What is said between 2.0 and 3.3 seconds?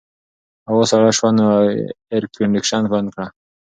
اېرکنډیشن بند کړه.